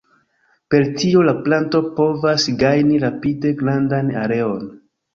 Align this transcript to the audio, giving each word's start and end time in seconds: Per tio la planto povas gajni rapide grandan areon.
Per 0.73 0.85
tio 1.03 1.25
la 1.27 1.35
planto 1.49 1.83
povas 2.01 2.49
gajni 2.65 3.01
rapide 3.07 3.55
grandan 3.63 4.15
areon. 4.27 4.71